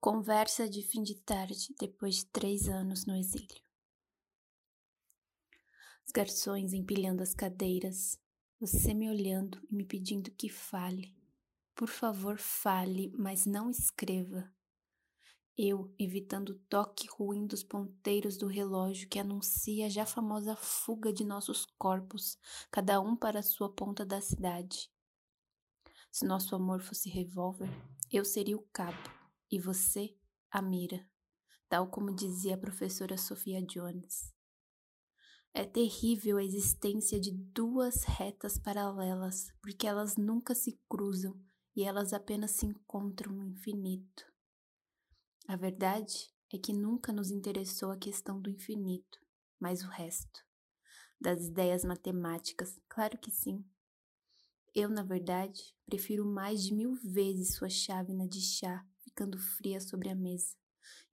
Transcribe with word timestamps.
Conversa 0.00 0.68
de 0.68 0.80
fim 0.80 1.02
de 1.02 1.16
tarde, 1.16 1.74
depois 1.76 2.18
de 2.18 2.26
três 2.26 2.68
anos 2.68 3.04
no 3.04 3.16
exílio. 3.16 3.60
Os 6.06 6.12
garçons 6.12 6.72
empilhando 6.72 7.20
as 7.20 7.34
cadeiras, 7.34 8.16
você 8.60 8.94
me 8.94 9.10
olhando 9.10 9.60
e 9.68 9.74
me 9.74 9.84
pedindo 9.84 10.30
que 10.30 10.48
fale. 10.48 11.16
Por 11.74 11.88
favor, 11.88 12.38
fale, 12.38 13.12
mas 13.18 13.44
não 13.44 13.68
escreva. 13.70 14.48
Eu 15.56 15.92
evitando 15.98 16.50
o 16.50 16.58
toque 16.68 17.08
ruim 17.08 17.44
dos 17.44 17.64
ponteiros 17.64 18.38
do 18.38 18.46
relógio 18.46 19.08
que 19.08 19.18
anuncia 19.18 19.86
a 19.86 19.90
já 19.90 20.06
famosa 20.06 20.54
fuga 20.54 21.12
de 21.12 21.24
nossos 21.24 21.66
corpos, 21.76 22.38
cada 22.70 23.00
um 23.00 23.16
para 23.16 23.40
a 23.40 23.42
sua 23.42 23.68
ponta 23.68 24.06
da 24.06 24.20
cidade. 24.20 24.88
Se 26.12 26.24
nosso 26.24 26.54
amor 26.54 26.80
fosse 26.82 27.10
revólver, 27.10 27.68
eu 28.12 28.24
seria 28.24 28.56
o 28.56 28.62
cabo 28.72 29.17
e 29.50 29.58
você 29.58 30.16
a 30.50 30.62
mira, 30.62 31.08
tal 31.68 31.88
como 31.88 32.14
dizia 32.14 32.54
a 32.54 32.58
professora 32.58 33.16
Sofia 33.16 33.62
Jones. 33.62 34.32
É 35.52 35.64
terrível 35.64 36.36
a 36.36 36.44
existência 36.44 37.18
de 37.18 37.32
duas 37.32 38.04
retas 38.04 38.58
paralelas, 38.58 39.52
porque 39.60 39.86
elas 39.86 40.16
nunca 40.16 40.54
se 40.54 40.78
cruzam 40.88 41.40
e 41.74 41.84
elas 41.84 42.12
apenas 42.12 42.52
se 42.52 42.66
encontram 42.66 43.32
no 43.32 43.44
infinito. 43.44 44.24
A 45.46 45.56
verdade 45.56 46.32
é 46.52 46.58
que 46.58 46.72
nunca 46.72 47.12
nos 47.12 47.30
interessou 47.30 47.90
a 47.90 47.96
questão 47.96 48.40
do 48.40 48.50
infinito, 48.50 49.18
mas 49.58 49.82
o 49.82 49.88
resto. 49.88 50.44
Das 51.20 51.46
ideias 51.46 51.84
matemáticas, 51.84 52.78
claro 52.88 53.18
que 53.18 53.30
sim. 53.30 53.64
Eu, 54.74 54.88
na 54.88 55.02
verdade, 55.02 55.74
prefiro 55.86 56.24
mais 56.24 56.62
de 56.62 56.72
mil 56.72 56.94
vezes 56.94 57.56
sua 57.56 57.68
chávena 57.68 58.28
de 58.28 58.40
chá 58.40 58.86
ficando 59.08 59.38
fria 59.38 59.80
sobre 59.80 60.10
a 60.10 60.14
mesa, 60.14 60.54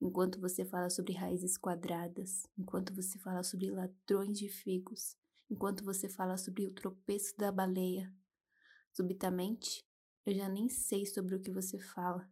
enquanto 0.02 0.40
você 0.40 0.66
fala 0.66 0.90
sobre 0.90 1.14
raízes 1.14 1.58
quadradas, 1.58 2.46
enquanto 2.58 2.94
você 2.94 3.18
fala 3.20 3.42
sobre 3.42 3.72
ladrões 3.72 4.38
de 4.38 4.50
figos, 4.50 5.16
enquanto 5.50 5.84
você 5.84 6.10
fala 6.10 6.38
sobre 6.38 6.68
o 6.68 6.74
tropeço 6.74 7.36
da 7.38 7.52
baleia. 7.52 8.14
Subitamente, 8.92 9.86
eu 10.26 10.34
já 10.34 10.50
nem 10.50 10.68
sei 10.68 11.06
sobre 11.06 11.36
o 11.36 11.42
que 11.42 11.52
você 11.52 11.80
fala, 11.80 12.30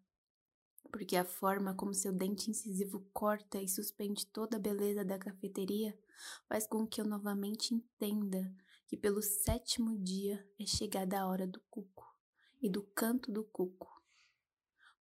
porque 0.91 1.15
a 1.15 1.23
forma 1.23 1.73
como 1.73 1.93
seu 1.93 2.11
dente 2.11 2.51
incisivo 2.51 3.07
corta 3.13 3.61
e 3.61 3.67
suspende 3.67 4.27
toda 4.27 4.57
a 4.57 4.59
beleza 4.59 5.05
da 5.05 5.17
cafeteria 5.17 5.97
faz 6.47 6.67
com 6.67 6.85
que 6.85 6.99
eu 6.99 7.05
novamente 7.05 7.73
entenda 7.73 8.53
que 8.87 8.97
pelo 8.97 9.21
sétimo 9.21 9.97
dia 9.97 10.45
é 10.59 10.65
chegada 10.65 11.19
a 11.19 11.27
hora 11.27 11.47
do 11.47 11.59
cuco 11.69 12.05
e 12.61 12.69
do 12.69 12.83
canto 12.83 13.31
do 13.31 13.43
cuco. 13.43 14.02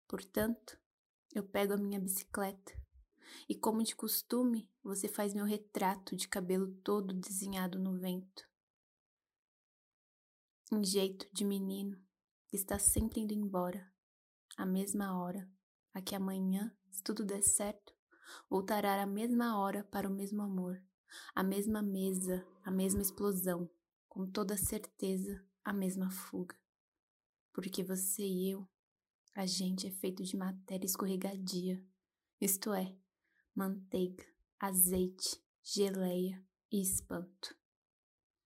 Portanto, 0.10 0.76
eu 1.36 1.44
pego 1.44 1.74
a 1.74 1.78
minha 1.78 2.00
bicicleta 2.00 2.74
e, 3.48 3.54
como 3.54 3.84
de 3.84 3.96
costume, 3.96 4.68
você 4.84 5.08
faz 5.08 5.36
meu 5.36 5.46
retrato 5.46 6.16
de 6.16 6.28
cabelo 6.28 6.74
todo 6.84 7.14
desenhado 7.14 7.78
no 7.78 7.96
vento. 8.00 8.44
Em 10.72 10.84
jeito 10.84 11.30
de 11.32 11.46
menino 11.46 11.96
está 12.52 12.80
sempre 12.80 13.22
indo 13.22 13.36
embora, 13.36 13.88
à 14.58 14.66
mesma 14.66 15.16
hora, 15.16 15.48
a 15.94 16.02
que 16.02 16.16
amanhã, 16.16 16.76
se 16.90 17.04
tudo 17.04 17.23
der 17.23 17.44
certo, 17.44 17.94
voltará 18.50 19.00
à 19.04 19.06
mesma 19.06 19.60
hora 19.60 19.84
para 19.84 20.10
o 20.10 20.12
mesmo 20.12 20.42
amor, 20.42 20.84
a 21.36 21.44
mesma 21.44 21.84
mesa, 21.84 22.44
a 22.64 22.72
mesma 22.72 23.04
explosão, 23.04 23.70
com 24.08 24.26
toda 24.26 24.58
certeza 24.58 25.46
a 25.64 25.72
mesma 25.72 26.10
fuga. 26.10 26.56
Porque 27.54 27.84
você 27.84 28.23
e 28.23 28.50
eu 28.50 28.68
a 29.40 29.45
gente 29.45 29.88
é 29.88 29.90
feito 29.90 30.22
de 30.22 30.36
matéria 30.36 30.86
escorregadia, 30.86 31.82
isto 32.42 32.73
é, 32.73 32.94
manteiga, 33.56 34.26
azeite, 34.59 35.42
geleia 35.64 36.45
e 36.70 36.82
espanto. 36.82 37.56